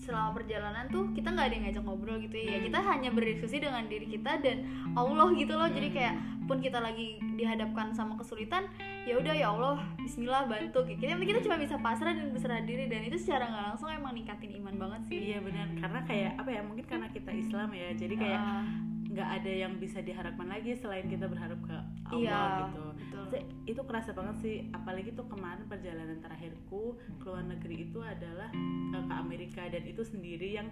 selama 0.00 0.32
perjalanan 0.32 0.88
tuh 0.88 1.12
kita 1.12 1.28
nggak 1.28 1.46
ada 1.46 1.54
yang 1.54 1.64
ngajak 1.68 1.84
ngobrol 1.84 2.16
gitu 2.18 2.36
ya. 2.40 2.56
Hmm. 2.56 2.64
kita 2.66 2.78
hanya 2.80 3.08
berdiskusi 3.12 3.56
dengan 3.60 3.84
diri 3.84 4.06
kita 4.08 4.40
dan 4.40 4.64
Allah 4.96 5.28
gitu 5.36 5.52
loh. 5.54 5.68
Jadi 5.68 5.88
Hmm. 5.92 5.96
kayak 6.00 6.14
pun 6.48 6.58
kita 6.58 6.82
lagi 6.82 7.20
dihadapkan 7.38 7.94
sama 7.94 8.18
kesulitan 8.18 8.66
ya 9.06 9.14
udah 9.14 9.30
ya 9.30 9.54
Allah 9.54 9.86
Bismillah 10.02 10.50
bantu 10.50 10.82
kayak 10.82 10.98
gitu 10.98 11.14
penting 11.14 11.30
kita 11.30 11.40
cuma 11.46 11.56
bisa 11.62 11.78
pasrah 11.78 12.10
dan 12.10 12.34
berserah 12.34 12.58
diri 12.66 12.90
dan 12.90 13.06
itu 13.06 13.14
secara 13.14 13.46
nggak 13.46 13.64
langsung 13.70 13.86
emang 13.86 14.12
ningkatin 14.18 14.58
iman 14.58 14.74
banget 14.74 15.00
sih. 15.06 15.18
Iya 15.30 15.38
benar. 15.46 15.68
Karena 15.78 16.00
kayak 16.02 16.32
apa 16.42 16.50
ya 16.50 16.60
mungkin 16.66 16.84
karena 16.90 17.06
kita 17.12 17.30
Islam 17.30 17.68
ya. 17.70 17.88
Jadi 17.94 18.14
kayak 18.18 18.40
Ah, 18.40 18.66
nggak 19.10 19.28
ada 19.42 19.52
yang 19.52 19.72
bisa 19.78 19.98
diharapkan 20.00 20.46
lagi 20.46 20.70
selain 20.74 21.06
kita 21.06 21.26
berharap 21.26 21.58
ke 21.66 21.76
Allah 22.06 22.22
iya. 22.22 22.42
gitu 22.70 22.84
Maksudnya, 23.30 23.46
itu 23.64 23.80
kerasa 23.80 24.10
banget 24.10 24.36
sih. 24.38 24.56
Apalagi 24.70 25.14
tuh 25.14 25.22
kemarin 25.24 25.62
perjalanan 25.64 26.18
terakhirku 26.18 26.82
ke 27.16 27.24
luar 27.24 27.46
negeri 27.46 27.86
itu 27.86 28.02
adalah 28.02 28.50
eh, 28.50 29.02
ke 29.02 29.14
Amerika. 29.14 29.62
Dan 29.66 29.86
itu 29.86 30.02
sendiri 30.02 30.50
yang 30.52 30.66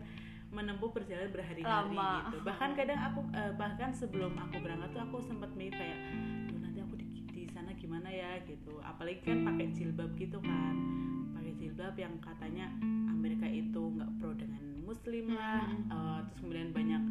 menempuh 0.49 0.91
perjalanan 0.91 1.31
berhari-hari 1.31 1.93
gitu. 1.95 2.37
Bahkan 2.43 2.71
kadang 2.75 2.99
aku 2.99 3.21
eh, 3.31 3.53
bahkan 3.55 3.91
sebelum 3.93 4.33
aku 4.35 4.59
berangkat 4.59 4.91
tuh 4.91 5.03
aku 5.03 5.17
sempat 5.23 5.51
mikir 5.55 5.77
kayak 5.77 5.99
"Duh, 6.49 6.59
nanti 6.59 6.79
aku 6.81 6.95
di, 6.97 7.07
di 7.29 7.43
sana 7.47 7.71
gimana 7.73 8.09
ya? 8.09 8.41
gitu. 8.43 8.81
Apalagi 8.81 9.23
kan 9.23 9.45
pakai 9.45 9.67
jilbab 9.71 10.11
gitu 10.17 10.39
kan. 10.41 10.75
Pakai 11.33 11.53
jilbab 11.55 11.95
yang 11.95 12.17
katanya 12.19 12.67
Amerika 13.07 13.45
itu 13.45 13.83
nggak 13.93 14.11
pro 14.19 14.35
dengan 14.35 14.65
Muslim 14.83 15.31
lah 15.31 15.63
Hmm. 15.63 15.85
eh, 15.87 16.19
terus 16.27 16.39
kemudian 16.41 16.73
banyak 16.73 17.03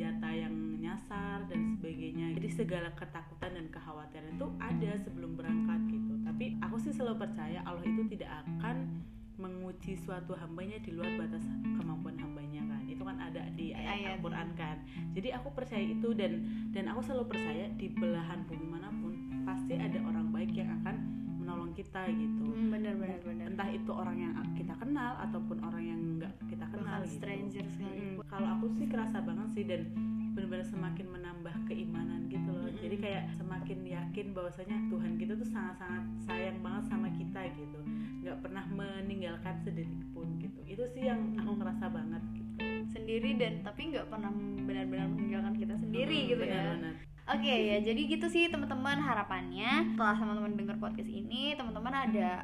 senjata 0.00 0.32
yang 0.32 0.80
nyasar 0.80 1.44
dan 1.52 1.76
sebagainya. 1.76 2.32
Jadi 2.32 2.48
segala 2.48 2.88
ketakutan 2.96 3.52
dan 3.52 3.68
kekhawatiran 3.68 4.32
itu 4.32 4.48
ada 4.56 4.96
sebelum 4.96 5.36
berangkat 5.36 5.76
gitu. 5.92 6.16
Tapi 6.24 6.56
aku 6.64 6.80
sih 6.80 6.88
selalu 6.88 7.28
percaya 7.28 7.60
Allah 7.68 7.84
itu 7.84 8.08
tidak 8.16 8.32
akan 8.48 9.04
menguji 9.36 10.00
suatu 10.00 10.32
hambanya 10.40 10.80
di 10.80 10.96
luar 10.96 11.20
batas 11.20 11.44
kemampuan 11.76 12.16
hambanya 12.16 12.64
kan. 12.64 12.80
Itu 12.88 13.04
kan 13.04 13.20
ada 13.20 13.44
di 13.52 13.76
ayat. 13.76 14.16
Al-Quran 14.16 14.48
kan. 14.56 14.80
Jadi 15.12 15.28
aku 15.36 15.52
percaya 15.52 15.84
itu 15.84 16.16
dan 16.16 16.48
dan 16.72 16.88
aku 16.88 17.04
selalu 17.04 17.36
percaya 17.36 17.68
di 17.76 17.92
belahan 17.92 18.48
bumi 18.48 18.66
mana 18.72 18.88
pun 19.04 19.12
pasti 19.44 19.76
ada 19.76 20.00
orang 20.00 20.32
baik 20.32 20.56
yang 20.56 20.80
akan 20.80 20.96
menolong 21.44 21.76
kita 21.76 22.08
gitu. 22.08 22.48
Hmm, 22.48 22.72
bener 22.72 22.96
bener 22.96 23.20
bener 23.20 23.52
entah 23.52 23.68
itu 23.68 23.92
orang 23.92 24.16
yang 24.16 24.32
kita 24.56 24.72
kenal 24.80 25.12
ataupun 25.28 25.60
orang 25.60 25.84
yang 25.84 26.00
nggak 26.16 26.32
kita 26.48 26.59
kenal 26.70 27.00
gitu 27.02 27.14
stranger 27.18 27.64
sekali 27.66 27.98
Mm-mm. 28.00 28.22
Kalau 28.30 28.48
aku 28.58 28.66
sih 28.78 28.86
kerasa 28.86 29.18
banget 29.20 29.48
sih 29.52 29.64
dan 29.66 29.82
benar-benar 30.30 30.62
semakin 30.62 31.06
menambah 31.10 31.54
keimanan 31.66 32.30
gitu 32.30 32.50
loh. 32.54 32.70
Jadi 32.70 32.96
kayak 33.02 33.24
semakin 33.34 33.78
yakin 33.82 34.26
bahwasanya 34.30 34.76
Tuhan 34.86 35.12
kita 35.18 35.32
tuh 35.34 35.48
sangat-sangat 35.50 36.04
sayang 36.24 36.58
banget 36.62 36.84
sama 36.86 37.08
kita 37.12 37.40
gitu. 37.58 37.80
nggak 38.20 38.36
pernah 38.44 38.64
meninggalkan 38.68 39.56
sedetik 39.64 40.04
pun 40.12 40.28
gitu. 40.38 40.60
Itu 40.68 40.84
sih 40.92 41.08
yang 41.08 41.34
aku 41.40 41.56
kerasa 41.56 41.88
banget 41.88 42.22
gitu. 42.36 42.48
sendiri 42.92 43.40
dan 43.40 43.64
tapi 43.64 43.88
nggak 43.90 44.06
pernah 44.12 44.28
benar-benar 44.68 45.08
meninggalkan 45.08 45.54
kita 45.56 45.74
sendiri 45.80 46.18
Mm, 46.20 46.28
gitu 46.28 46.44
ya 46.44 46.52
benar-benar. 46.52 46.94
Oke 47.30 47.54
ya, 47.70 47.76
jadi 47.78 48.00
gitu 48.10 48.26
sih 48.26 48.50
teman-teman 48.50 48.98
harapannya 48.98 49.94
setelah 49.94 50.18
teman-teman 50.18 50.52
dengar 50.58 50.76
podcast 50.82 51.06
ini, 51.06 51.54
teman-teman 51.54 51.94
ada 52.10 52.42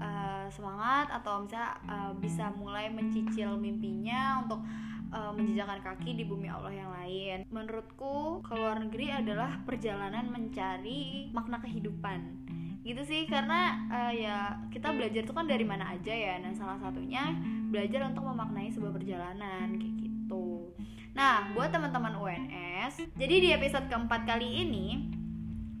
uh, 0.00 0.48
semangat 0.50 1.12
atau 1.12 1.44
misalnya 1.44 1.76
uh, 1.86 2.12
bisa 2.16 2.50
mulai 2.56 2.88
mencicil 2.90 3.54
mimpinya 3.60 4.42
untuk 4.42 4.64
uh, 5.12 5.30
menjejakkan 5.36 5.84
kaki 5.84 6.16
di 6.16 6.24
bumi 6.26 6.48
Allah 6.48 6.72
yang 6.74 6.90
lain. 6.90 7.38
Menurutku, 7.52 8.40
ke 8.42 8.52
luar 8.56 8.80
negeri 8.80 9.12
adalah 9.12 9.60
perjalanan 9.62 10.26
mencari 10.32 11.28
makna 11.30 11.60
kehidupan. 11.60 12.48
Gitu 12.80 13.02
sih, 13.04 13.22
karena 13.28 13.86
uh, 13.92 14.12
ya 14.12 14.56
kita 14.72 14.90
belajar 14.90 15.22
itu 15.22 15.34
kan 15.36 15.44
dari 15.44 15.68
mana 15.68 15.92
aja 15.92 16.10
ya. 16.10 16.40
Nah, 16.40 16.56
salah 16.56 16.80
satunya 16.80 17.36
belajar 17.68 18.08
untuk 18.08 18.24
memaknai 18.24 18.72
sebuah 18.72 18.96
perjalanan 18.96 19.76
kayak 19.76 19.94
gitu. 20.00 20.72
Nah, 21.12 21.52
buat 21.52 21.68
teman-teman 21.68 22.16
UNS, 22.16 23.04
jadi 23.18 23.34
di 23.36 23.48
episode 23.52 23.86
keempat 23.92 24.24
kali 24.24 24.64
ini 24.64 25.19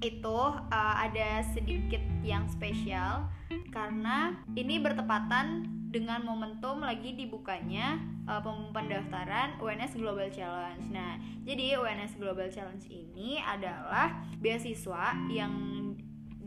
itu 0.00 0.38
uh, 0.72 0.94
ada 0.96 1.44
sedikit 1.52 2.00
yang 2.24 2.48
spesial 2.48 3.28
karena 3.68 4.32
ini 4.56 4.80
bertepatan 4.80 5.68
dengan 5.90 6.22
momentum 6.22 6.80
lagi 6.80 7.18
dibukanya 7.18 7.98
uh, 8.30 8.38
pendaftaran 8.70 9.58
UNS 9.58 9.98
Global 9.98 10.30
Challenge. 10.30 10.86
Nah, 10.94 11.18
jadi 11.42 11.76
UNS 11.82 12.14
Global 12.16 12.46
Challenge 12.46 12.86
ini 12.86 13.42
adalah 13.42 14.22
beasiswa 14.38 15.18
yang 15.28 15.52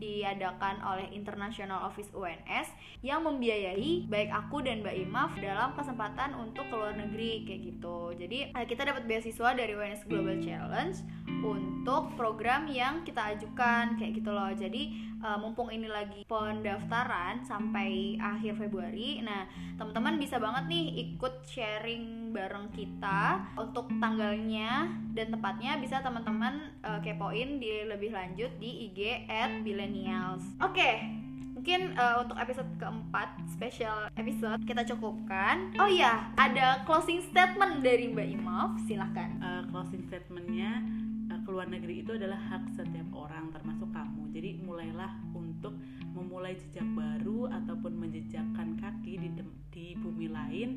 diadakan 0.04 0.84
oleh 0.84 1.08
International 1.16 1.88
Office 1.88 2.12
UNS 2.12 2.68
yang 3.00 3.24
membiayai 3.24 4.12
baik 4.12 4.32
aku 4.36 4.60
dan 4.60 4.84
Mbak 4.84 4.96
Imaf 5.08 5.32
dalam 5.40 5.72
kesempatan 5.80 6.36
untuk 6.36 6.68
ke 6.68 6.76
luar 6.76 6.96
negeri 7.00 7.48
kayak 7.48 7.62
gitu. 7.72 8.12
Jadi 8.20 8.52
eh, 8.52 8.66
kita 8.68 8.84
dapat 8.84 9.08
beasiswa 9.08 9.56
dari 9.56 9.72
UNS 9.72 10.04
Global 10.12 10.44
Challenge 10.44 10.98
untuk 11.44 12.16
program 12.16 12.68
yang 12.68 13.04
kita 13.08 13.36
ajukan 13.36 13.96
kayak 13.96 14.20
gitu 14.20 14.32
loh. 14.32 14.52
Jadi 14.52 14.84
eh, 15.24 15.38
mumpung 15.40 15.72
ini 15.72 15.88
lagi 15.88 16.28
pendaftaran 16.28 17.44
sampai 17.48 18.20
akhir 18.20 18.60
Februari. 18.60 19.24
Nah, 19.24 19.48
teman-teman 19.80 20.20
bisa 20.20 20.40
banget 20.40 20.68
nih 20.68 20.86
ikut 21.16 21.48
sharing 21.48 22.32
bareng 22.34 22.74
kita 22.74 23.46
untuk 23.56 23.88
tanggalnya 24.02 24.90
dan 25.14 25.30
tempatnya 25.30 25.78
bisa 25.78 26.02
teman-teman 26.02 26.74
eh, 26.82 27.00
kepoin 27.06 27.62
di 27.62 27.86
lebih 27.86 28.12
lanjut 28.12 28.52
di 28.58 28.90
IG 28.90 29.30
at 29.30 29.62
Millennials. 29.94 30.42
Oke, 30.58 31.06
mungkin 31.54 31.94
uh, 31.94 32.26
untuk 32.26 32.34
episode 32.42 32.66
keempat 32.82 33.30
special 33.54 34.10
episode 34.18 34.66
kita 34.66 34.82
cukupkan. 34.90 35.70
Oh 35.78 35.86
iya 35.86 36.34
ada 36.34 36.82
closing 36.90 37.22
statement 37.22 37.86
dari 37.86 38.10
Mbak 38.10 38.28
Imaf 38.42 38.74
silahkan 38.90 39.38
uh, 39.38 39.62
closing 39.70 40.02
statementnya 40.10 40.82
uh, 41.30 41.40
keluar 41.46 41.70
negeri 41.70 42.02
itu 42.02 42.18
adalah 42.18 42.42
hak 42.42 42.74
setiap 42.74 43.06
orang 43.14 43.54
termasuk 43.54 43.88
kamu. 43.94 44.34
Jadi 44.34 44.50
mulailah 44.66 45.14
untuk 45.38 45.78
memulai 46.18 46.58
jejak 46.58 46.90
baru 46.98 47.54
ataupun 47.54 47.94
menjejakkan 48.02 48.82
kaki 48.82 49.22
di 49.22 49.30
di 49.70 49.86
bumi 50.02 50.34
lain 50.34 50.74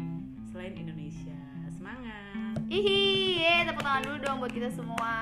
selain 0.52 0.76
Indonesia. 0.76 1.40
Semangat! 1.73 2.56
Ihi, 2.73 3.37
ye, 3.42 3.54
tepuk 3.68 3.85
tangan 3.85 4.02
dulu 4.06 4.16
dong 4.23 4.37
buat 4.40 4.52
kita 4.54 4.73
semua. 4.73 5.12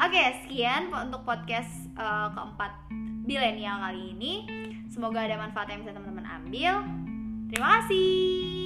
Oke, 0.00 0.22
sekian 0.42 0.88
untuk 0.88 1.28
podcast 1.28 1.68
uh, 1.98 2.32
keempat 2.32 2.72
milenial 3.24 3.80
kali 3.80 4.16
ini. 4.16 4.32
Semoga 4.90 5.22
ada 5.24 5.38
manfaat 5.38 5.70
yang 5.70 5.86
bisa 5.86 5.94
teman-teman 5.94 6.26
ambil. 6.26 6.82
Terima 7.50 7.82
kasih. 7.82 8.59